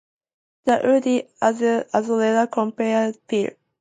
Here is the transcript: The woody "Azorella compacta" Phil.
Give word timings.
The 0.65 0.81
woody 0.83 1.29
"Azorella 1.43 2.47
compacta" 2.47 3.15
Phil. 3.27 3.51